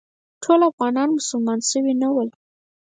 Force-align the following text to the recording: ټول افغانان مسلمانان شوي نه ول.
ټول 0.43 0.59
افغانان 0.71 1.07
مسلمانان 1.17 1.61
شوي 1.69 1.93
نه 2.01 2.09
ول. 2.15 2.29